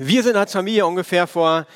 [0.00, 1.66] Wir sind als Familie ungefähr vor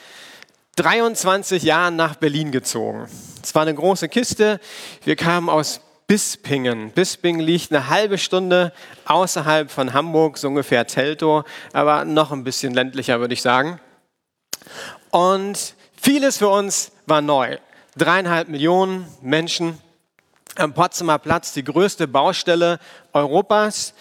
[0.77, 3.09] 23 Jahren nach Berlin gezogen.
[3.43, 4.61] Es war eine große Kiste.
[5.03, 6.93] Wir kamen aus Bispingen.
[6.93, 8.73] Bispingen liegt eine halbe Stunde
[9.07, 13.81] außerhalb von Hamburg, so ungefähr Teltow, aber noch ein bisschen ländlicher, würde ich sagen.
[15.11, 17.59] Und vieles für uns war neu.
[17.97, 19.79] Dreieinhalb Millionen Menschen
[20.57, 22.79] am Potsdamer Platz, die größte Baustelle
[23.13, 23.95] Europas.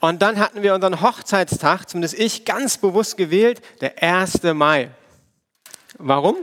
[0.00, 4.42] Und dann hatten wir unseren Hochzeitstag, zumindest ich, ganz bewusst gewählt, der 1.
[4.54, 4.90] Mai.
[5.98, 6.36] Warum?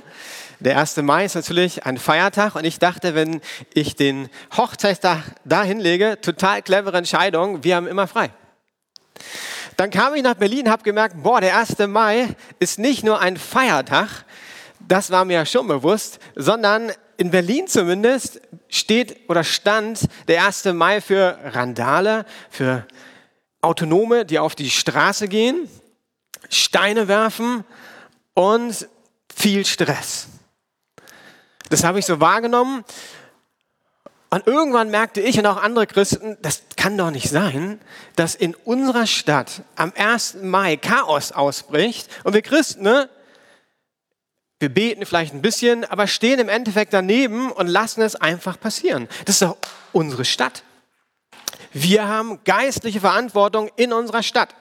[0.59, 0.97] Der 1.
[0.97, 3.41] Mai ist natürlich ein Feiertag und ich dachte, wenn
[3.73, 8.31] ich den Hochzeitstag da hinlege, total clevere Entscheidung, wir haben immer frei.
[9.77, 11.77] Dann kam ich nach Berlin, habe gemerkt, boah, der 1.
[11.87, 14.25] Mai ist nicht nur ein Feiertag,
[14.85, 20.65] das war mir ja schon bewusst, sondern in Berlin zumindest steht oder stand der 1.
[20.65, 22.87] Mai für Randale, für
[23.59, 25.69] Autonome, die auf die Straße gehen,
[26.49, 27.65] Steine werfen
[28.35, 28.87] und
[29.35, 30.27] viel Stress.
[31.69, 32.85] Das habe ich so wahrgenommen.
[34.29, 37.81] Und irgendwann merkte ich und auch andere Christen, das kann doch nicht sein,
[38.15, 40.37] dass in unserer Stadt am 1.
[40.43, 43.09] Mai Chaos ausbricht und wir Christen, ne,
[44.59, 49.07] wir beten vielleicht ein bisschen, aber stehen im Endeffekt daneben und lassen es einfach passieren.
[49.25, 49.57] Das ist doch
[49.93, 50.63] unsere Stadt.
[51.71, 54.55] Wir haben geistliche Verantwortung in unserer Stadt.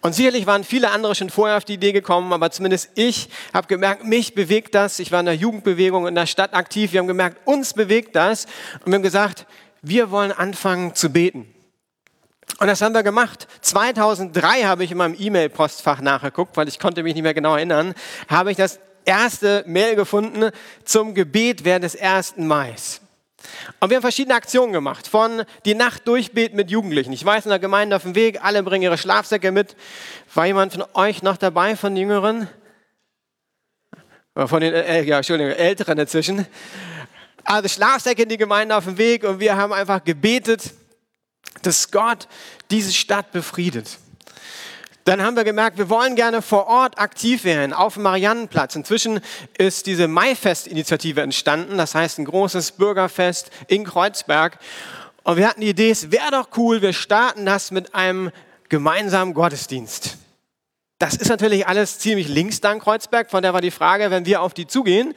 [0.00, 3.66] Und sicherlich waren viele andere schon vorher auf die Idee gekommen, aber zumindest ich habe
[3.66, 4.98] gemerkt, mich bewegt das.
[4.98, 6.92] Ich war in der Jugendbewegung in der Stadt aktiv.
[6.92, 8.44] Wir haben gemerkt, uns bewegt das.
[8.84, 9.46] Und wir haben gesagt,
[9.82, 11.52] wir wollen anfangen zu beten.
[12.60, 13.46] Und das haben wir gemacht.
[13.60, 17.94] 2003 habe ich in meinem E-Mail-Postfach nachgeguckt, weil ich konnte mich nicht mehr genau erinnern,
[18.28, 20.50] habe ich das erste Mail gefunden
[20.84, 22.36] zum Gebet während des 1.
[22.36, 22.74] Mai.
[23.80, 27.12] Und wir haben verschiedene Aktionen gemacht, von die Nacht durchbeten mit Jugendlichen.
[27.12, 29.76] Ich weiß in der Gemeinde auf dem Weg, alle bringen ihre Schlafsäcke mit.
[30.34, 32.48] War jemand von euch noch dabei, von den Jüngeren?
[34.34, 36.46] Von den, äh, ja, Entschuldigung, Älteren dazwischen.
[37.44, 40.74] Also Schlafsäcke in die Gemeinde auf dem Weg und wir haben einfach gebetet,
[41.62, 42.28] dass Gott
[42.70, 43.98] diese Stadt befriedet.
[45.08, 48.76] Dann haben wir gemerkt, wir wollen gerne vor Ort aktiv werden, auf dem Mariannenplatz.
[48.76, 49.20] Inzwischen
[49.56, 54.58] ist diese Maifest-Initiative entstanden, das heißt ein großes Bürgerfest in Kreuzberg.
[55.22, 58.30] Und wir hatten die Idee, es wäre doch cool, wir starten das mit einem
[58.68, 60.18] gemeinsamen Gottesdienst.
[60.98, 63.30] Das ist natürlich alles ziemlich links da in Kreuzberg.
[63.30, 65.14] Von der war die Frage, wenn wir auf die zugehen,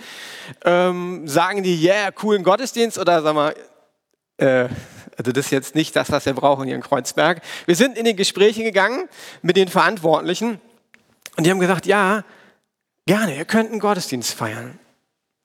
[0.64, 3.56] ähm, sagen die, yeah, coolen Gottesdienst oder sagen wir,
[4.38, 4.70] äh,
[5.22, 7.44] also das ist jetzt nicht das, was wir brauchen hier in Kreuzberg.
[7.68, 9.08] Wir sind in die Gespräche gegangen
[9.44, 10.60] mit den Verantwortlichen
[11.38, 12.24] und die haben gesagt, ja,
[13.06, 14.80] gerne, ihr könnt einen Gottesdienst feiern.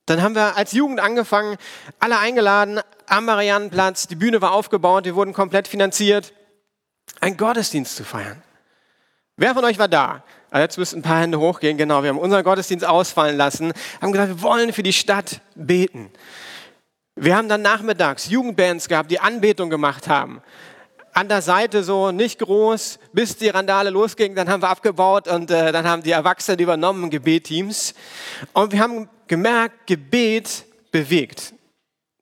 [0.07, 1.59] Dann haben wir als Jugend angefangen,
[1.99, 6.33] alle eingeladen am Mariannenplatz, die Bühne war aufgebaut, wir wurden komplett finanziert,
[7.21, 8.43] einen Gottesdienst zu feiern.
[9.37, 10.25] Wer von euch war da?
[10.51, 11.77] Also jetzt müssen ein paar Hände hochgehen.
[11.77, 16.11] Genau, wir haben unseren Gottesdienst ausfallen lassen, haben gesagt, wir wollen für die Stadt beten.
[17.19, 20.43] Wir haben dann nachmittags Jugendbands gehabt, die Anbetung gemacht haben.
[21.15, 25.51] An der Seite so nicht groß, bis die Randale losging, dann haben wir abgebaut und
[25.51, 27.95] äh, dann haben die Erwachsenen übernommen, Gebetteams.
[28.53, 31.55] Und wir haben gemerkt, Gebet bewegt.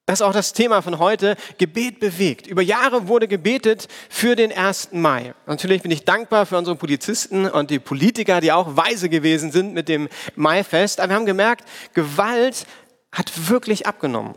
[0.07, 1.35] Das ist auch das Thema von heute.
[1.59, 2.47] Gebet bewegt.
[2.47, 4.91] Über Jahre wurde gebetet für den 1.
[4.93, 5.35] Mai.
[5.47, 9.75] Natürlich bin ich dankbar für unsere Polizisten und die Politiker, die auch weise gewesen sind
[9.75, 11.01] mit dem Maifest.
[11.01, 12.65] Aber wir haben gemerkt, Gewalt
[13.11, 14.37] hat wirklich abgenommen.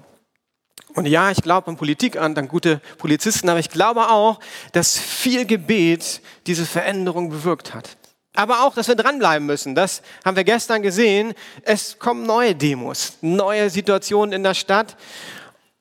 [0.97, 4.39] Und ja, ich glaube an Politik an, an gute Polizisten, aber ich glaube auch,
[4.71, 7.97] dass viel Gebet diese Veränderung bewirkt hat.
[8.33, 9.75] Aber auch, dass wir dranbleiben müssen.
[9.75, 11.35] Das haben wir gestern gesehen.
[11.61, 14.97] Es kommen neue Demos, neue Situationen in der Stadt.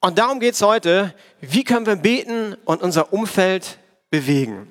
[0.01, 1.15] Und darum geht es heute.
[1.41, 3.79] Wie können wir beten und unser Umfeld
[4.11, 4.71] bewegen?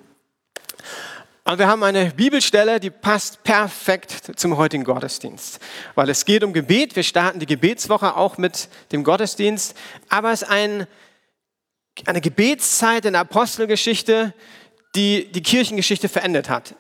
[1.47, 5.59] Und wir haben eine Bibelstelle, die passt perfekt zum heutigen Gottesdienst,
[5.94, 6.95] weil es geht um Gebet.
[6.95, 9.78] Wir starten die Gebetswoche auch mit dem Gottesdienst,
[10.09, 10.88] aber es ist ein,
[12.07, 14.34] eine Gebetszeit in der Apostelgeschichte,
[14.96, 16.73] die die Kirchengeschichte verändert hat.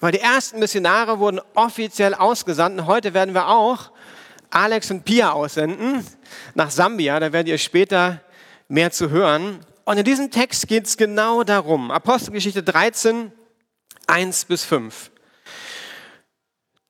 [0.00, 3.92] Weil die ersten Missionare wurden offiziell ausgesandt und heute werden wir auch
[4.50, 6.04] Alex und Pia aussenden
[6.56, 7.20] nach Sambia.
[7.20, 8.20] Da werdet ihr später
[8.66, 9.64] mehr zu hören.
[9.84, 11.92] Und in diesem Text geht es genau darum.
[11.92, 13.30] Apostelgeschichte 13,
[14.08, 15.10] 1 bis 5.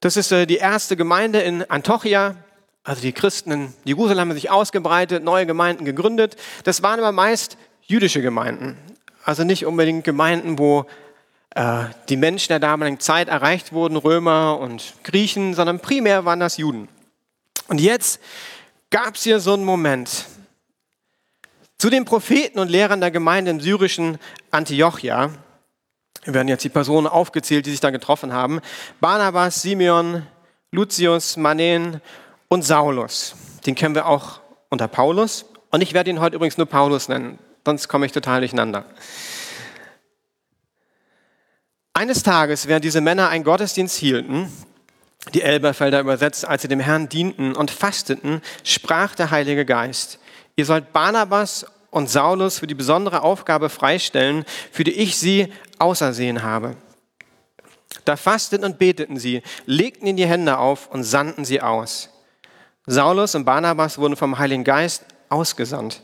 [0.01, 2.37] Das ist äh, die erste Gemeinde in Antiochia.
[2.85, 6.37] Also die Christen in Jerusalem haben sich ausgebreitet, neue Gemeinden gegründet.
[6.65, 8.79] Das waren aber meist jüdische Gemeinden.
[9.25, 10.87] Also nicht unbedingt Gemeinden, wo
[11.55, 16.57] äh, die Menschen der damaligen Zeit erreicht wurden, Römer und Griechen, sondern primär waren das
[16.57, 16.89] Juden.
[17.67, 18.21] Und jetzt
[18.91, 20.27] gab es hier so einen Moment.
[21.77, 24.19] Zu den Propheten und Lehrern der Gemeinde im syrischen
[24.51, 25.31] Antiochia
[26.35, 28.61] werden jetzt die Personen aufgezählt, die sich da getroffen haben.
[29.01, 30.27] Barnabas, Simeon,
[30.71, 32.01] Lucius, Manen
[32.49, 33.35] und Saulus.
[33.67, 35.47] Den kennen wir auch unter Paulus.
[35.71, 38.85] Und ich werde ihn heute übrigens nur Paulus nennen, sonst komme ich total durcheinander.
[41.95, 44.53] Eines Tages, während diese Männer einen Gottesdienst hielten,
[45.35, 50.19] die Elberfelder übersetzt, als sie dem Herrn dienten und fasteten, sprach der Heilige Geist,
[50.57, 56.43] ihr sollt Barnabas und Saulus für die besondere Aufgabe freistellen, für die ich sie ausersehen
[56.43, 56.77] habe.
[58.05, 62.11] Da fasteten und beteten sie, legten ihnen die Hände auf und sandten sie aus.
[62.87, 66.03] Saulus und Barnabas wurden vom Heiligen Geist ausgesandt.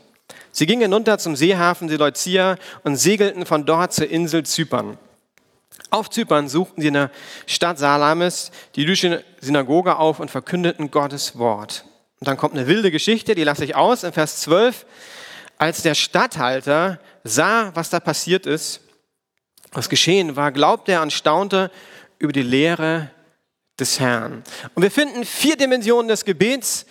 [0.51, 4.97] Sie gingen hinunter zum Seehafen Seleucia und segelten von dort zur Insel Zypern.
[5.89, 7.11] Auf Zypern suchten sie in der
[7.45, 11.85] Stadt Salamis die jüdische Synagoge auf und verkündeten Gottes Wort.
[12.19, 14.85] Und dann kommt eine wilde Geschichte, die lasse ich aus, in Vers 12.
[15.57, 18.81] Als der Statthalter sah, was da passiert ist,
[19.71, 21.71] was geschehen war, glaubte er und staunte
[22.19, 23.09] über die Lehre
[23.79, 24.43] des Herrn.
[24.73, 26.85] Und wir finden vier Dimensionen des Gebets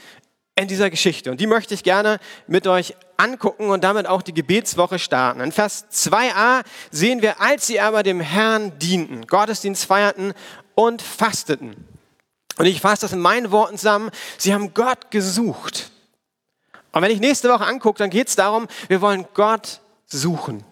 [0.56, 1.30] in dieser Geschichte.
[1.30, 5.40] Und die möchte ich gerne mit euch angucken und damit auch die Gebetswoche starten.
[5.40, 10.32] In Vers 2a sehen wir, als sie aber dem Herrn dienten, Gottesdienst feierten
[10.74, 11.88] und fasteten.
[12.56, 15.90] Und ich fasse das in meinen Worten zusammen, sie haben Gott gesucht.
[16.94, 20.64] Und wenn ich nächste Woche angucke, dann geht es darum, wir wollen Gott suchen.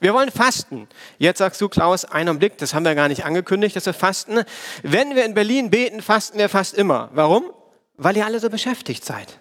[0.00, 0.88] Wir wollen fasten.
[1.18, 4.42] Jetzt sagst du, Klaus, einen Blick, das haben wir gar nicht angekündigt, dass wir fasten.
[4.82, 7.10] Wenn wir in Berlin beten, fasten wir fast immer.
[7.12, 7.52] Warum?
[7.98, 9.38] Weil ihr alle so beschäftigt seid.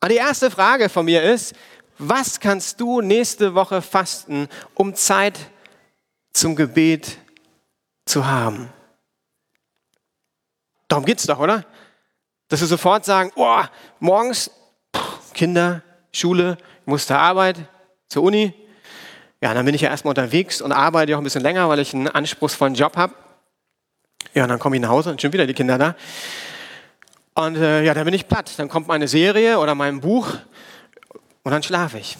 [0.00, 1.54] Und die erste Frage von mir ist,
[1.96, 5.38] was kannst du nächste Woche fasten, um Zeit
[6.32, 7.18] zum Gebet
[8.04, 8.68] zu haben?
[10.88, 11.64] Darum geht es doch, oder?
[12.48, 13.62] Dass wir sofort sagen, oh,
[14.00, 14.50] morgens
[15.34, 15.82] Kinder,
[16.12, 17.58] Schule, ich muss zur Arbeit,
[18.08, 18.54] zur Uni.
[19.40, 21.92] Ja, dann bin ich ja erstmal unterwegs und arbeite auch ein bisschen länger, weil ich
[21.92, 23.14] einen anspruchsvollen Job habe.
[24.32, 25.94] Ja, und dann komme ich nach Hause und schon wieder die Kinder da.
[27.34, 28.52] Und äh, ja, dann bin ich platt.
[28.56, 30.28] Dann kommt meine Serie oder mein Buch
[31.42, 32.16] und dann schlafe ich.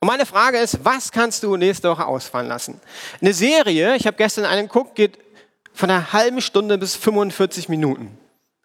[0.00, 2.80] Und meine Frage ist, was kannst du nächste Woche ausfallen lassen?
[3.20, 5.18] Eine Serie, ich habe gestern einen geguckt, geht
[5.72, 8.18] von einer halben Stunde bis 45 Minuten.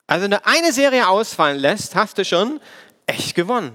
[0.07, 2.59] Also wenn du eine Serie ausfallen lässt, hast du schon
[3.05, 3.73] echt gewonnen.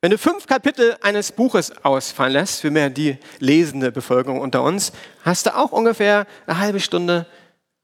[0.00, 4.92] Wenn du fünf Kapitel eines Buches ausfallen lässt, für mehr die lesende Bevölkerung unter uns,
[5.22, 7.26] hast du auch ungefähr eine halbe Stunde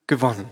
[0.06, 0.46] gewonnen.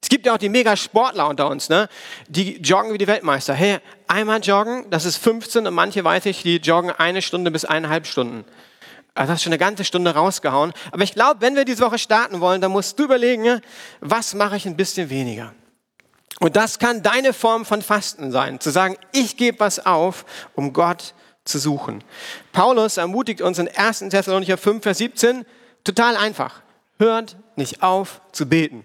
[0.00, 1.88] Es gibt ja auch die Mega-Sportler unter uns, ne?
[2.28, 3.54] die joggen wie die Weltmeister.
[3.54, 7.64] Hey, einmal joggen, das ist 15 und manche weiß ich, die joggen eine Stunde bis
[7.64, 8.44] eineinhalb Stunden.
[9.14, 10.72] Also hast schon eine ganze Stunde rausgehauen.
[10.92, 13.60] Aber ich glaube, wenn wir diese Woche starten wollen, dann musst du überlegen,
[14.00, 15.52] was mache ich ein bisschen weniger.
[16.40, 20.72] Und das kann deine Form von Fasten sein, zu sagen, ich gebe was auf, um
[20.72, 21.14] Gott
[21.44, 22.02] zu suchen.
[22.52, 24.00] Paulus ermutigt uns in 1.
[24.10, 25.44] Thessalonicher 5, Vers 17,
[25.84, 26.62] total einfach,
[26.98, 28.84] hört nicht auf zu beten.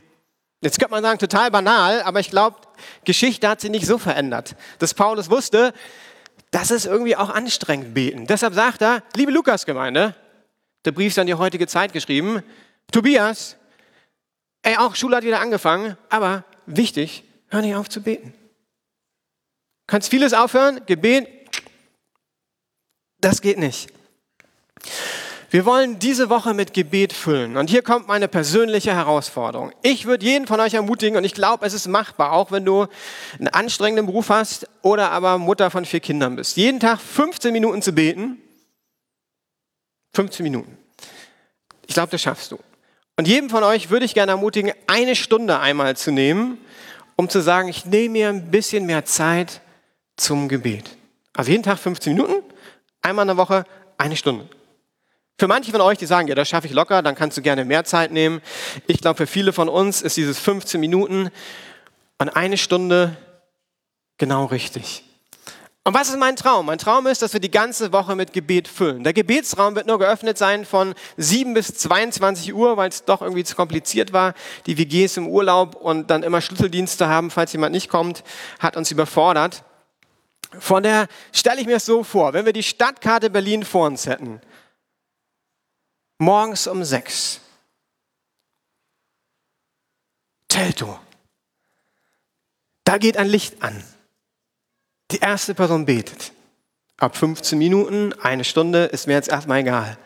[0.61, 2.57] Jetzt könnte man sagen, total banal, aber ich glaube,
[3.05, 5.73] Geschichte hat sie nicht so verändert, dass Paulus wusste,
[6.51, 8.27] das ist irgendwie auch anstrengend beten.
[8.27, 10.15] Deshalb sagt er, liebe Lukas-Gemeinde,
[10.83, 12.43] der Brief ist an die heutige Zeit geschrieben,
[12.91, 13.55] Tobias,
[14.63, 18.33] ey, auch Schule hat wieder angefangen, aber wichtig, hör nicht auf zu beten.
[19.87, 21.27] Kannst vieles aufhören, Gebet,
[23.19, 23.89] das geht nicht.
[25.51, 27.57] Wir wollen diese Woche mit Gebet füllen.
[27.57, 29.71] Und hier kommt meine persönliche Herausforderung.
[29.81, 32.85] Ich würde jeden von euch ermutigen, und ich glaube, es ist machbar, auch wenn du
[33.39, 36.55] einen anstrengenden Beruf hast oder aber Mutter von vier Kindern bist.
[36.55, 38.37] Jeden Tag 15 Minuten zu beten.
[40.13, 40.77] 15 Minuten.
[41.87, 42.59] Ich glaube, das schaffst du.
[43.17, 46.59] Und jedem von euch würde ich gerne ermutigen, eine Stunde einmal zu nehmen,
[47.19, 49.59] um zu sagen, ich nehme mir ein bisschen mehr Zeit
[50.15, 50.95] zum Gebet.
[51.33, 52.41] Also jeden Tag 15 Minuten,
[53.01, 53.65] einmal in der Woche
[53.97, 54.47] eine Stunde.
[55.37, 57.65] Für manche von euch, die sagen, ja, das schaffe ich locker, dann kannst du gerne
[57.65, 58.39] mehr Zeit nehmen.
[58.87, 61.29] Ich glaube, für viele von uns ist dieses 15 Minuten
[62.19, 63.17] und eine Stunde
[64.17, 65.03] genau richtig.
[65.89, 66.67] Und was ist mein Traum?
[66.67, 69.03] Mein Traum ist, dass wir die ganze Woche mit Gebet füllen.
[69.03, 73.43] Der Gebetsraum wird nur geöffnet sein von 7 bis 22 Uhr, weil es doch irgendwie
[73.43, 74.35] zu kompliziert war.
[74.67, 78.23] Die WGs im Urlaub und dann immer Schlüsseldienste haben, falls jemand nicht kommt,
[78.59, 79.63] hat uns überfordert.
[80.59, 84.05] Von der stelle ich mir es so vor, wenn wir die Stadtkarte Berlin vor uns
[84.05, 84.41] hätten,
[86.19, 87.41] morgens um sechs.
[90.49, 90.99] Telto.
[92.83, 93.83] Da geht ein Licht an.
[95.11, 96.31] Die erste Person betet.
[96.97, 99.97] Ab 15 Minuten, eine Stunde, ist mir jetzt erstmal egal.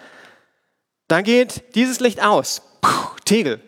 [1.07, 2.61] Dann geht dieses Licht aus.
[2.81, 3.61] Puh, Tegel.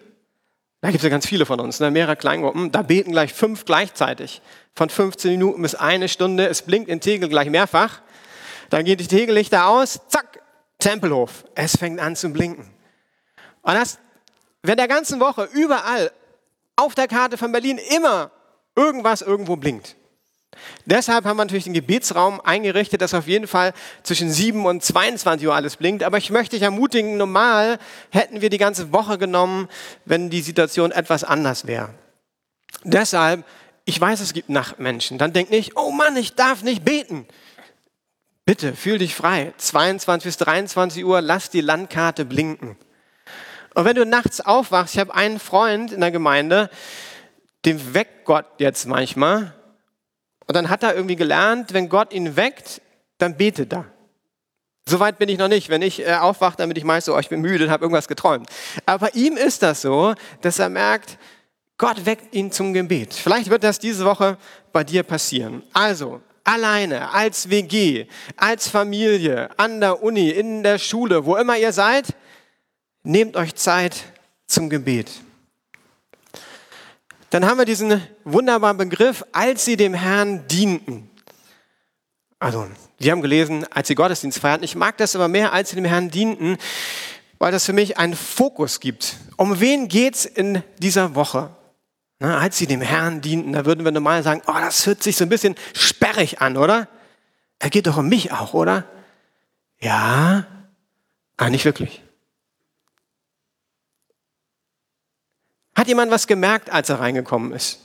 [0.82, 1.90] Da gibt es ja ganz viele von uns, ne?
[1.90, 2.72] mehrere Kleingruppen.
[2.72, 4.42] Da beten gleich fünf gleichzeitig.
[4.76, 6.48] Von 15 Minuten bis eine Stunde.
[6.48, 8.02] Es blinkt in Tegel gleich mehrfach.
[8.70, 10.00] Dann geht die Tegellichter aus.
[10.10, 10.42] Zack,
[10.80, 11.46] Tempelhof.
[11.56, 12.70] Es fängt an zu blinken.
[13.64, 13.98] Und das,
[14.62, 16.12] wenn der ganzen Woche überall
[16.76, 18.30] auf der Karte von Berlin immer
[18.76, 19.96] irgendwas irgendwo blinkt.
[20.86, 25.48] Deshalb haben wir natürlich den Gebetsraum eingerichtet, dass auf jeden Fall zwischen 7 und 22
[25.48, 26.04] Uhr alles blinkt.
[26.04, 29.68] Aber ich möchte dich ermutigen, normal hätten wir die ganze Woche genommen,
[30.06, 31.90] wenn die Situation etwas anders wäre.
[32.84, 33.46] Deshalb,
[33.86, 35.18] ich weiß, es gibt Nachtmenschen.
[35.18, 37.28] Dann denk nicht, oh Mann, ich darf nicht beten.
[38.46, 39.54] Bitte, fühl dich frei.
[39.58, 42.78] 22 bis 23 Uhr, lass die Landkarte blinken.
[43.74, 46.70] Und wenn du nachts aufwachst, ich habe einen Freund in der Gemeinde,
[47.66, 49.54] dem weckt Gott jetzt manchmal.
[50.48, 52.82] Und dann hat er irgendwie gelernt, wenn Gott ihn weckt,
[53.18, 53.86] dann betet er.
[54.88, 55.70] Soweit bin ich noch nicht.
[55.70, 57.84] Wenn ich äh, aufwache, dann bin ich meist so, oh, ich bin müde und habe
[57.84, 58.48] irgendwas geträumt.
[58.86, 61.18] Aber bei ihm ist das so, dass er merkt,
[61.78, 63.14] Gott weckt ihn zum Gebet.
[63.14, 64.38] Vielleicht wird das diese Woche
[64.72, 65.64] bei dir passieren.
[65.74, 68.06] Also, alleine, als WG,
[68.38, 72.16] als Familie, an der Uni, in der Schule, wo immer ihr seid,
[73.04, 74.04] nehmt euch Zeit
[74.46, 75.12] zum Gebet.
[77.36, 81.10] Dann haben wir diesen wunderbaren Begriff, als sie dem Herrn dienten.
[82.40, 82.66] Also,
[82.98, 84.64] wir haben gelesen, als sie Gottesdienst feierten.
[84.64, 86.56] Ich mag das aber mehr, als sie dem Herrn dienten,
[87.38, 89.18] weil das für mich einen Fokus gibt.
[89.36, 91.50] Um wen geht es in dieser Woche?
[92.20, 95.18] Na, als sie dem Herrn dienten, da würden wir normal sagen, oh, das hört sich
[95.18, 96.88] so ein bisschen sperrig an, oder?
[97.60, 98.86] Er geht doch um mich auch, oder?
[99.82, 100.48] Ja,
[101.36, 102.02] aber nicht wirklich.
[105.76, 107.80] Hat jemand was gemerkt, als er reingekommen ist?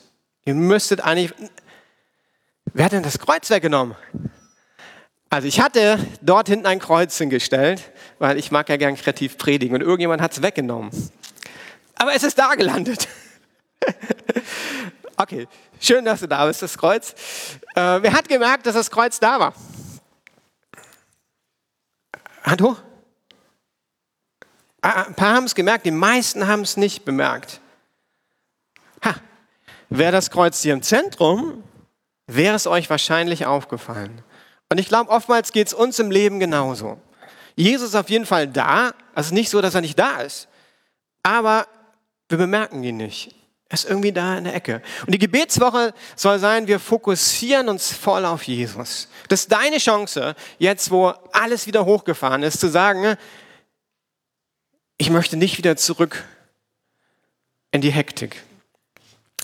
[0.44, 1.34] Ihr müsstet eigentlich.
[2.72, 3.96] Wer hat denn das Kreuz weggenommen?
[5.28, 9.74] Also ich hatte dort hinten ein Kreuz hingestellt, weil ich mag ja gern kreativ predigen
[9.74, 10.90] und irgendjemand hat es weggenommen.
[11.94, 13.08] Aber es ist da gelandet.
[15.16, 15.46] okay,
[15.80, 17.14] schön, dass du da bist, das Kreuz.
[17.74, 19.54] Äh, wer hat gemerkt, dass das Kreuz da war?
[22.42, 22.76] Hand hoch.
[24.82, 27.60] Ah, ein paar haben es gemerkt, die meisten haben es nicht bemerkt.
[29.04, 29.14] Ha,
[29.88, 31.62] wäre das Kreuz hier im Zentrum,
[32.26, 34.22] wäre es euch wahrscheinlich aufgefallen.
[34.68, 37.00] Und ich glaube, oftmals geht es uns im Leben genauso.
[37.56, 40.48] Jesus ist auf jeden Fall da, also nicht so, dass er nicht da ist,
[41.22, 41.66] aber
[42.28, 43.34] wir bemerken ihn nicht.
[43.68, 44.82] Er ist irgendwie da in der Ecke.
[45.06, 49.08] Und die Gebetswoche soll sein, wir fokussieren uns voll auf Jesus.
[49.28, 53.16] Das ist deine Chance, jetzt wo alles wieder hochgefahren ist, zu sagen,
[54.96, 56.24] ich möchte nicht wieder zurück
[57.70, 58.42] in die Hektik.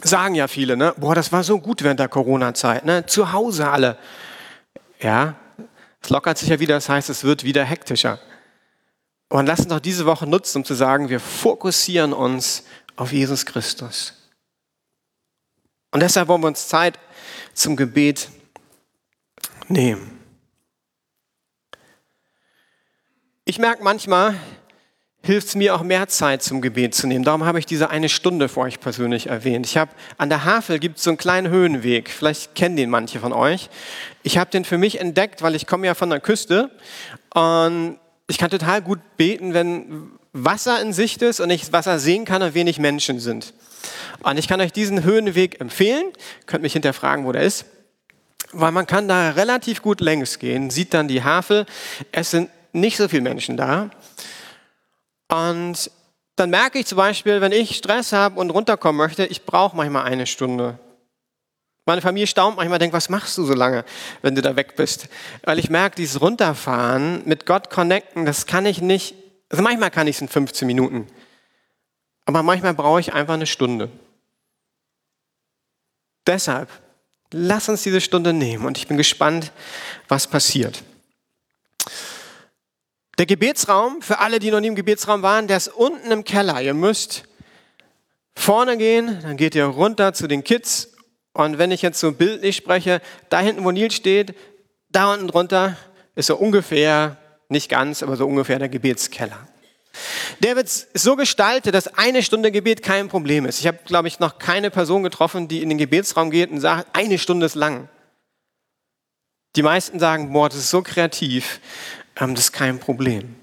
[0.03, 0.95] Sagen ja viele, ne?
[0.97, 3.07] Boah, das war so gut während der Corona-Zeit, ne?
[3.07, 3.99] Zu Hause alle.
[5.01, 5.37] Ja,
[6.03, 8.21] es lockert sich ja wieder, das heißt, es wird wieder hektischer.
[9.29, 13.45] Und lass uns doch diese Woche nutzen, um zu sagen, wir fokussieren uns auf Jesus
[13.45, 14.15] Christus.
[15.91, 16.99] Und deshalb wollen wir uns Zeit
[17.55, 18.29] zum Gebet
[19.69, 20.13] nehmen.
[23.45, 24.35] Ich merke manchmal,
[25.27, 27.25] hilft es mir auch mehr Zeit zum Gebet zu nehmen.
[27.25, 29.67] Darum habe ich diese eine Stunde für euch persönlich erwähnt.
[29.67, 32.09] Ich habe an der Havel gibt es so einen kleinen Höhenweg.
[32.11, 33.69] Vielleicht kennen den manche von euch.
[34.23, 36.71] Ich habe den für mich entdeckt, weil ich komme ja von der Küste
[37.35, 42.25] und ich kann total gut beten, wenn Wasser in Sicht ist und ich Wasser sehen
[42.25, 43.55] kann und wenig Menschen sind.
[44.23, 46.07] Und ich kann euch diesen Höhenweg empfehlen.
[46.47, 47.67] Könnt mich hinterfragen, wo der ist.
[48.53, 51.67] Weil man kann da relativ gut längs gehen, sieht dann die Havel.
[52.13, 53.91] Es sind nicht so viele Menschen da.
[55.29, 55.91] Und
[56.37, 60.05] dann merke ich zum Beispiel, wenn ich Stress habe und runterkommen möchte, ich brauche manchmal
[60.05, 60.79] eine Stunde.
[61.87, 63.85] Meine Familie staunt manchmal, denkt, was machst du so lange,
[64.21, 65.09] wenn du da weg bist?
[65.45, 69.15] Weil ich merke, dieses Runterfahren, mit Gott connecten, das kann ich nicht,
[69.49, 71.07] also manchmal kann ich es in 15 Minuten,
[72.25, 73.89] aber manchmal brauche ich einfach eine Stunde.
[76.27, 76.69] Deshalb,
[77.33, 79.53] lass uns diese Stunde nehmen und ich bin gespannt,
[80.09, 80.83] was passiert.
[83.19, 86.61] Der Gebetsraum, für alle, die noch nie im Gebetsraum waren, der ist unten im Keller.
[86.61, 87.25] Ihr müsst
[88.35, 90.93] vorne gehen, dann geht ihr runter zu den Kids.
[91.33, 94.35] Und wenn ich jetzt so bildlich spreche, da hinten, wo Nils steht,
[94.91, 95.77] da unten drunter
[96.15, 97.17] ist so ungefähr,
[97.49, 99.49] nicht ganz, aber so ungefähr der Gebetskeller.
[100.41, 103.61] Der wird so gestaltet, dass eine Stunde Gebet kein Problem ist.
[103.61, 106.95] Ich habe, glaube ich, noch keine Person getroffen, die in den Gebetsraum geht und sagt,
[106.95, 107.89] eine Stunde ist lang.
[109.55, 111.61] Die meisten sagen, boah, das ist so kreativ
[112.17, 113.37] das ist kein Problem.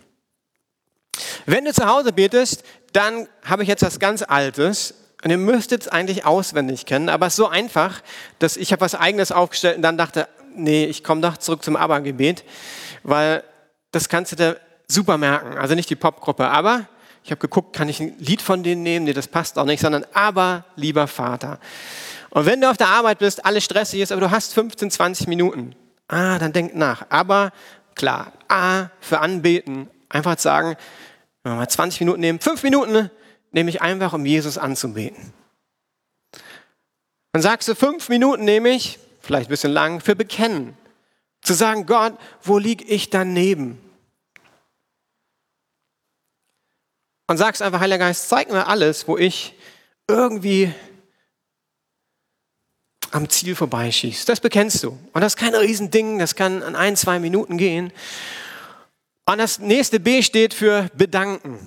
[1.45, 5.83] Wenn du zu Hause betest, dann habe ich jetzt was ganz Altes und ihr müsstet
[5.83, 8.01] es eigentlich auswendig kennen, aber es ist so einfach,
[8.39, 11.75] dass ich habe was Eigenes aufgestellt und dann dachte, nee, ich komme doch zurück zum
[11.75, 12.43] Aber-Gebet,
[13.03, 13.43] weil
[13.91, 15.57] das kannst du dir super merken.
[15.57, 16.87] Also nicht die Popgruppe, aber
[17.23, 19.05] ich habe geguckt, kann ich ein Lied von denen nehmen?
[19.05, 21.59] Nee, das passt auch nicht, sondern aber, lieber Vater.
[22.31, 25.27] Und wenn du auf der Arbeit bist, alles stressig ist, aber du hast 15, 20
[25.27, 25.75] Minuten,
[26.07, 27.05] ah, dann denk nach.
[27.09, 27.51] Aber
[27.95, 30.75] klar, A für Anbeten, einfach sagen,
[31.43, 33.09] wenn wir mal 20 Minuten nehmen, fünf Minuten
[33.51, 35.33] nehme ich einfach, um Jesus anzubeten.
[37.33, 40.77] Dann sagst du, fünf Minuten nehme ich, vielleicht ein bisschen lang, für Bekennen.
[41.41, 43.79] Zu sagen, Gott, wo liege ich daneben?
[47.27, 49.55] Und sagst einfach, Heiliger Geist, zeig mir alles, wo ich
[50.07, 50.73] irgendwie
[53.13, 54.27] am Ziel vorbeischießt.
[54.27, 54.97] Das bekennst du.
[55.13, 57.93] Und das ist kein Riesending, das kann an ein, zwei Minuten gehen.
[59.25, 61.59] Und das nächste B steht für bedanken.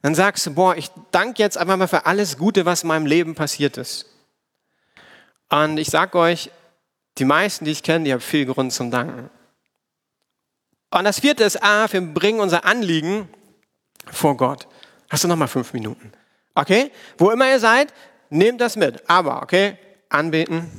[0.00, 3.06] Dann sagst du, boah, ich danke jetzt einfach mal für alles Gute, was in meinem
[3.06, 4.06] Leben passiert ist.
[5.50, 6.50] Und ich sage euch,
[7.18, 9.30] die meisten, die ich kenne, die haben viel Grund zum Danken.
[10.90, 13.28] Und das vierte ist A, wir bringen unser Anliegen
[14.10, 14.66] vor Gott.
[15.10, 16.10] Hast du nochmal fünf Minuten?
[16.54, 16.90] Okay?
[17.18, 17.92] Wo immer ihr seid,
[18.30, 19.08] nehmt das mit.
[19.08, 19.76] Aber, okay,
[20.14, 20.70] anbeten,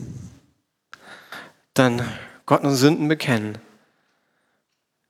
[1.74, 2.02] dann
[2.46, 3.58] Gott unsere Sünden bekennen.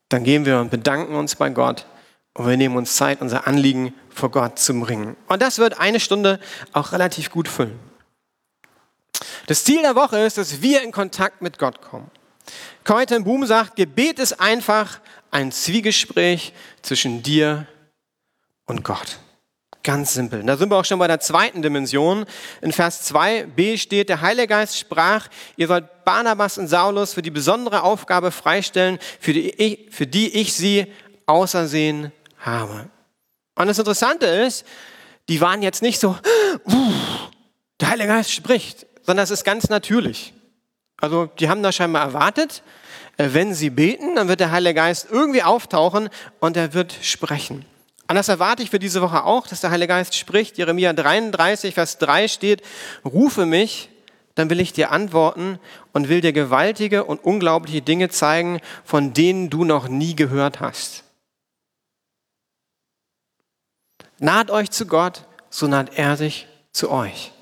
[0.08, 1.86] Dann gehen wir und bedanken uns bei Gott
[2.34, 5.16] und wir nehmen uns Zeit, unser Anliegen vor Gott zu bringen.
[5.28, 6.38] Und das wird eine Stunde
[6.72, 7.78] auch relativ gut füllen.
[9.46, 12.10] Das Ziel der Woche ist, dass wir in Kontakt mit Gott kommen.
[12.84, 16.52] Ten Boom sagt, Gebet ist einfach ein Zwiegespräch
[16.82, 17.66] zwischen dir
[18.66, 19.18] und Gott.
[19.86, 20.42] Ganz simpel.
[20.42, 22.24] Da sind wir auch schon bei der zweiten Dimension.
[22.60, 27.30] In Vers 2b steht, der Heilige Geist sprach, ihr sollt Barnabas und Saulus für die
[27.30, 30.92] besondere Aufgabe freistellen, für die ich, für die ich sie
[31.26, 32.90] ausersehen habe.
[33.54, 34.66] Und das Interessante ist,
[35.28, 36.16] die waren jetzt nicht so,
[37.80, 40.34] der Heilige Geist spricht, sondern es ist ganz natürlich.
[41.00, 42.64] Also die haben das scheinbar erwartet.
[43.18, 46.08] Äh, wenn sie beten, dann wird der Heilige Geist irgendwie auftauchen
[46.40, 47.64] und er wird sprechen.
[48.08, 50.58] Und das erwarte ich für diese Woche auch, dass der Heilige Geist spricht.
[50.58, 52.62] Jeremia 33, Vers 3 steht,
[53.04, 53.90] rufe mich,
[54.36, 55.58] dann will ich dir antworten
[55.92, 61.04] und will dir gewaltige und unglaubliche Dinge zeigen, von denen du noch nie gehört hast.
[64.18, 67.32] Naht euch zu Gott, so naht er sich zu euch.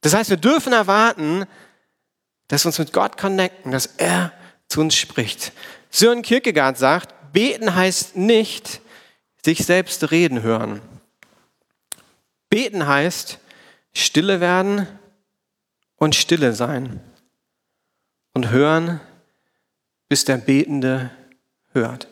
[0.00, 1.44] Das heißt, wir dürfen erwarten,
[2.48, 4.32] dass wir uns mit Gott connecten, dass er
[4.68, 5.52] zu uns spricht.
[5.90, 8.80] Sören Kierkegaard sagt, beten heißt nicht
[9.44, 10.80] sich selbst reden hören.
[12.48, 13.38] Beten heißt
[13.92, 14.86] stille werden
[15.96, 17.00] und stille sein
[18.32, 19.00] und hören,
[20.08, 21.10] bis der Betende
[21.72, 22.08] hört.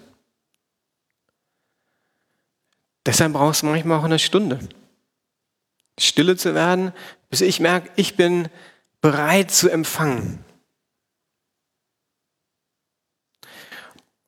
[3.07, 4.61] Deshalb brauchst du manchmal auch eine Stunde.
[5.99, 6.93] Stille zu werden,
[7.31, 8.49] bis ich merke, ich bin
[9.01, 10.45] bereit zu empfangen.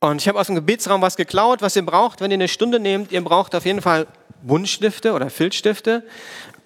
[0.00, 2.80] Und ich habe aus dem Gebetsraum was geklaut, was ihr braucht, wenn ihr eine Stunde
[2.80, 3.12] nehmt.
[3.12, 4.06] Ihr braucht auf jeden Fall
[4.42, 6.02] Buntstifte oder Filzstifte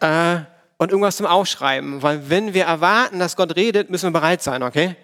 [0.00, 0.36] äh,
[0.76, 2.00] und irgendwas zum Aufschreiben.
[2.02, 4.94] Weil wenn wir erwarten, dass Gott redet, müssen wir bereit sein, okay?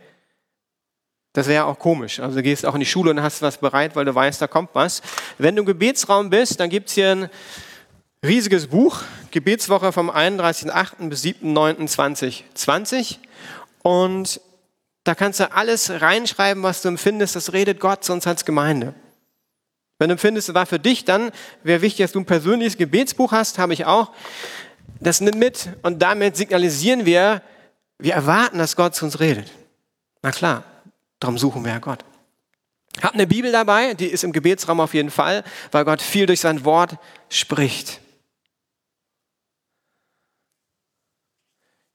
[1.33, 2.21] Das wäre auch komisch.
[2.21, 4.47] Also du gehst auch in die Schule und hast was bereit, weil du weißt, da
[4.47, 5.03] kommt was.
[5.39, 7.31] Wenn du im Gebetsraum bist, dann gibt es hier ein
[8.25, 11.09] riesiges Buch, Gebetswoche vom 31.08.
[11.09, 13.17] bis 7.09.2020.
[13.83, 14.41] Und
[15.05, 17.37] da kannst du alles reinschreiben, was du empfindest.
[17.37, 18.95] Das redet Gott zu uns als Gemeinde.
[19.99, 21.31] Wenn du empfindest, es war für dich, dann
[21.63, 24.13] wäre wichtig, dass du ein persönliches Gebetsbuch hast, habe ich auch.
[25.01, 27.43] Das nimm mit und damit signalisieren wir,
[27.99, 29.51] wir erwarten, dass Gott zu uns redet.
[30.23, 30.65] Na klar,
[31.19, 32.05] darum suchen wir ja Gott.
[33.03, 36.41] Hab eine Bibel dabei, die ist im Gebetsraum auf jeden Fall, weil Gott viel durch
[36.41, 38.01] sein Wort spricht.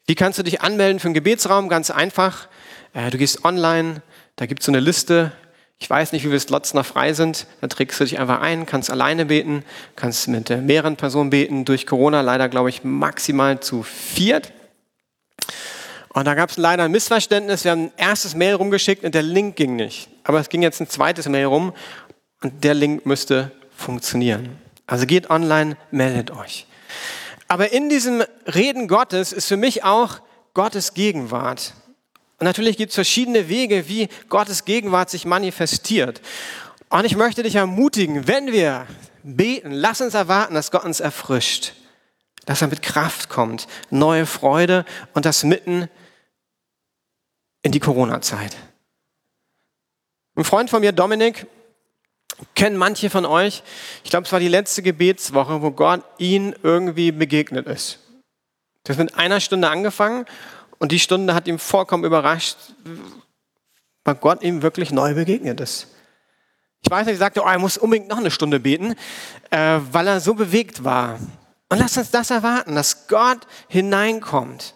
[0.07, 1.69] Wie kannst du dich anmelden für einen Gebetsraum?
[1.69, 2.47] Ganz einfach.
[2.95, 4.01] Äh, du gehst online,
[4.37, 5.31] da gibt es so eine Liste.
[5.77, 7.45] Ich weiß nicht, wie viele Slots noch frei sind.
[7.61, 9.63] Da trägst du dich einfach ein, kannst alleine beten,
[9.95, 11.65] kannst mit äh, mehreren Personen beten.
[11.65, 14.53] Durch Corona leider, glaube ich, maximal zu viert.
[16.09, 17.65] Und da gab es leider ein Missverständnis.
[17.65, 20.09] Wir haben ein erstes Mail rumgeschickt und der Link ging nicht.
[20.23, 21.73] Aber es ging jetzt ein zweites Mail rum
[22.41, 24.57] und der Link müsste funktionieren.
[24.87, 26.67] Also geht online, meldet euch.
[27.49, 30.21] Aber in diesem Reden Gottes ist für mich auch
[30.53, 31.73] Gottes Gegenwart.
[32.37, 36.21] Und natürlich gibt es verschiedene Wege, wie Gottes Gegenwart sich manifestiert.
[36.89, 38.87] Und ich möchte dich ermutigen, wenn wir
[39.23, 41.73] beten, lass uns erwarten, dass Gott uns erfrischt,
[42.45, 45.89] dass er mit Kraft kommt, neue Freude und das mitten
[47.63, 48.55] in die Corona-Zeit.
[50.35, 51.47] Ein Freund von mir, Dominik,
[52.53, 53.63] kennen manche von euch.
[54.03, 57.99] Ich glaube, es war die letzte Gebetswoche, wo Gott ihnen irgendwie begegnet ist.
[58.83, 60.25] Das hat mit einer Stunde angefangen
[60.79, 62.57] und die Stunde hat ihn vollkommen überrascht,
[64.03, 65.87] weil Gott ihm wirklich neu begegnet ist.
[66.81, 68.95] Ich weiß nicht, er sagte, oh, er muss unbedingt noch eine Stunde beten,
[69.49, 71.19] äh, weil er so bewegt war.
[71.69, 74.75] Und lass uns das erwarten, dass Gott hineinkommt.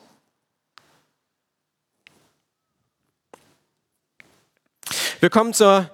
[5.19, 5.91] Wir kommen zur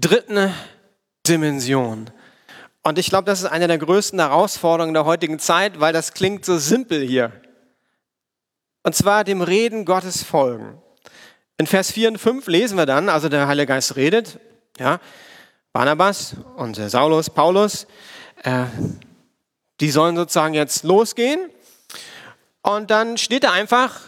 [0.00, 0.54] dritten
[1.28, 2.10] Dimension.
[2.82, 6.44] Und ich glaube, das ist eine der größten Herausforderungen der heutigen Zeit, weil das klingt
[6.44, 7.32] so simpel hier.
[8.82, 10.80] Und zwar dem Reden Gottes folgen.
[11.58, 14.40] In Vers 4 und 5 lesen wir dann, also der Heilige Geist redet,
[14.78, 14.98] ja,
[15.72, 17.86] Barnabas und Saulus, Paulus,
[18.42, 18.64] äh,
[19.80, 21.50] die sollen sozusagen jetzt losgehen.
[22.62, 24.00] Und dann steht da einfach,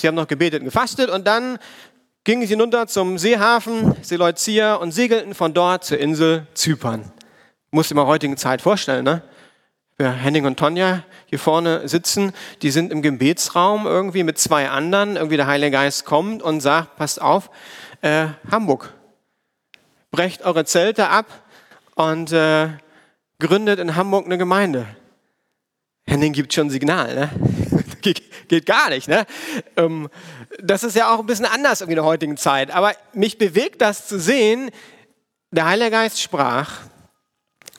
[0.00, 1.58] sie haben noch gebetet und gefastet und dann
[2.24, 7.10] gingen sie hinunter zum Seehafen Seleucia und segelten von dort zur Insel Zypern.
[7.70, 9.22] Muss ich mir heutigen Zeit vorstellen, ne?
[10.00, 12.32] Ja, Henning und Tonja hier vorne sitzen,
[12.62, 15.16] die sind im Gebetsraum irgendwie mit zwei anderen.
[15.16, 17.50] Irgendwie der Heilige Geist kommt und sagt, passt auf,
[18.00, 18.94] äh, Hamburg,
[20.12, 21.26] brecht eure Zelte ab
[21.96, 22.68] und äh,
[23.40, 24.86] gründet in Hamburg eine Gemeinde.
[26.06, 27.30] Henning gibt schon Signal, ne?
[28.48, 29.26] geht, gar nicht, ne?
[29.76, 30.08] Ähm,
[30.62, 32.70] das ist ja auch ein bisschen anders in der heutigen Zeit.
[32.70, 34.70] Aber mich bewegt das zu sehen,
[35.50, 36.82] der Heilige Geist sprach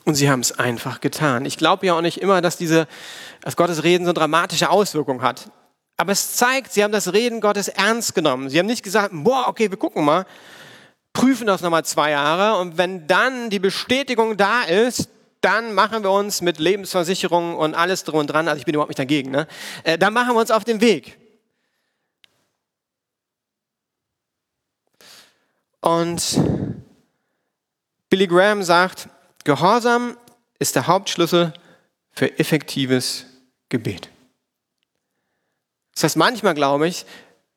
[0.04, 1.44] und sie haben es einfach getan.
[1.44, 2.86] Ich glaube ja auch nicht immer, dass, diese,
[3.42, 5.50] dass Gottes Reden so dramatische Auswirkungen hat.
[5.96, 8.48] Aber es zeigt, sie haben das Reden Gottes ernst genommen.
[8.48, 10.24] Sie haben nicht gesagt, boah, okay, wir gucken mal,
[11.12, 15.10] prüfen das nochmal zwei Jahre und wenn dann die Bestätigung da ist,
[15.40, 18.90] dann machen wir uns mit Lebensversicherung und alles drum und dran, also ich bin überhaupt
[18.90, 19.46] nicht dagegen, ne?
[19.84, 21.18] Äh, dann machen wir uns auf den Weg.
[25.80, 26.38] Und
[28.10, 29.08] Billy Graham sagt,
[29.44, 30.16] Gehorsam
[30.58, 31.52] ist der Hauptschlüssel
[32.12, 33.26] für effektives
[33.68, 34.10] Gebet.
[35.94, 37.06] Das heißt, manchmal glaube ich,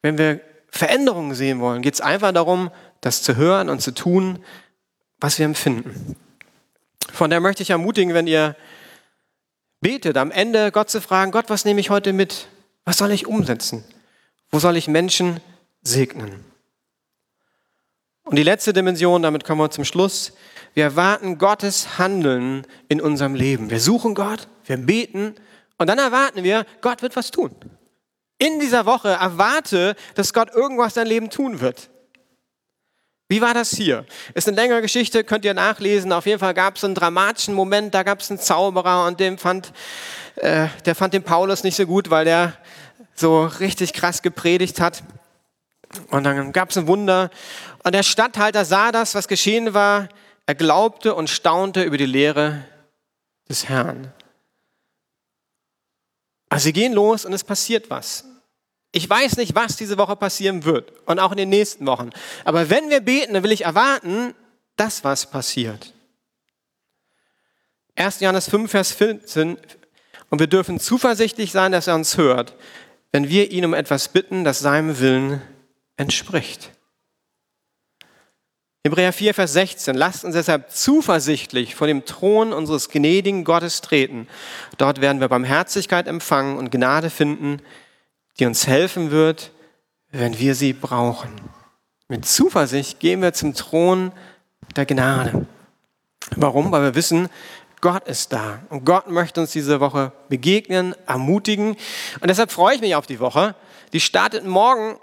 [0.01, 4.43] wenn wir Veränderungen sehen wollen, geht es einfach darum, das zu hören und zu tun,
[5.19, 6.15] was wir empfinden.
[7.11, 8.55] Von daher möchte ich ermutigen, wenn ihr
[9.81, 12.47] betet, am Ende Gott zu fragen, Gott, was nehme ich heute mit?
[12.85, 13.83] Was soll ich umsetzen?
[14.49, 15.39] Wo soll ich Menschen
[15.83, 16.43] segnen?
[18.23, 20.33] Und die letzte Dimension, damit kommen wir zum Schluss,
[20.73, 23.69] wir erwarten Gottes Handeln in unserem Leben.
[23.69, 25.35] Wir suchen Gott, wir beten
[25.77, 27.53] und dann erwarten wir, Gott wird was tun.
[28.39, 31.89] In dieser Woche erwarte, dass Gott irgendwas dein Leben tun wird.
[33.29, 34.05] Wie war das hier?
[34.33, 36.11] Ist eine längere Geschichte, könnt ihr nachlesen.
[36.11, 39.37] Auf jeden Fall gab es einen dramatischen Moment, da gab es einen Zauberer und dem
[39.37, 39.73] fand,
[40.35, 42.53] äh, der fand den Paulus nicht so gut, weil der
[43.15, 45.03] so richtig krass gepredigt hat.
[46.09, 47.29] Und dann gab es ein Wunder.
[47.83, 50.09] Und der Statthalter sah das, was geschehen war.
[50.45, 52.65] Er glaubte und staunte über die Lehre
[53.49, 54.11] des Herrn.
[56.49, 58.25] Also sie gehen los und es passiert was.
[58.91, 62.11] Ich weiß nicht, was diese Woche passieren wird und auch in den nächsten Wochen.
[62.45, 64.35] Aber wenn wir beten, dann will ich erwarten,
[64.75, 65.93] dass was passiert.
[67.95, 68.19] 1.
[68.19, 69.57] Johannes 5, Vers 14.
[70.29, 72.55] Und wir dürfen zuversichtlich sein, dass er uns hört,
[73.11, 75.41] wenn wir ihn um etwas bitten, das seinem Willen
[75.97, 76.71] entspricht.
[78.85, 79.95] Hebräer 4, Vers 16.
[79.95, 84.27] Lasst uns deshalb zuversichtlich vor dem Thron unseres gnädigen Gottes treten.
[84.77, 87.61] Dort werden wir Barmherzigkeit empfangen und Gnade finden,
[88.39, 89.51] die uns helfen wird,
[90.11, 91.31] wenn wir sie brauchen.
[92.09, 94.11] Mit Zuversicht gehen wir zum Thron
[94.75, 95.47] der Gnade.
[96.35, 96.71] Warum?
[96.73, 97.29] Weil wir wissen,
[97.79, 101.77] Gott ist da und Gott möchte uns diese Woche begegnen, ermutigen.
[102.19, 103.55] Und deshalb freue ich mich auf die Woche.
[103.93, 104.97] Die startet morgen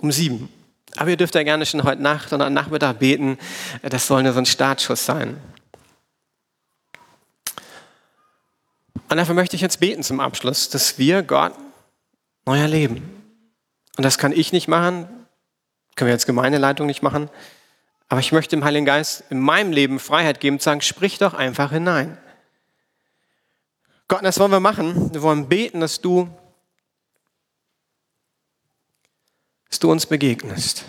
[0.00, 0.48] um sieben.
[0.96, 3.38] Aber ihr dürft ja gerne schon heute Nacht oder Nachmittag beten.
[3.82, 5.38] Das soll nur so ein Startschuss sein.
[9.08, 11.52] Und dafür möchte ich jetzt beten zum Abschluss, dass wir Gott
[12.46, 13.02] neu erleben.
[13.96, 15.08] Und das kann ich nicht machen,
[15.96, 17.28] können wir als Gemeindeleitung nicht machen.
[18.08, 21.34] Aber ich möchte dem Heiligen Geist in meinem Leben Freiheit geben, zu sagen, sprich doch
[21.34, 22.18] einfach hinein.
[24.08, 25.12] Gott, das wollen wir machen.
[25.12, 26.28] Wir wollen beten, dass du
[29.70, 30.84] dass du uns begegnest.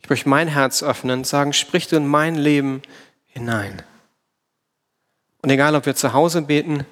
[0.00, 2.82] Ich möchte mein Herz öffnen und sagen, sprich du in mein Leben
[3.26, 3.82] hinein.
[5.42, 6.86] Und egal, ob wir zu Hause beten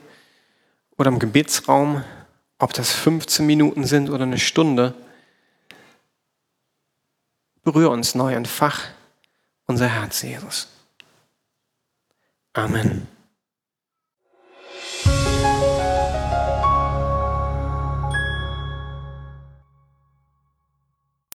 [0.96, 2.04] oder im Gebetsraum,
[2.58, 4.94] ob das 15 Minuten sind oder eine Stunde,
[7.62, 8.82] berühre uns neu, entfach
[9.66, 10.68] unser Herz, Jesus.
[12.52, 13.06] Amen.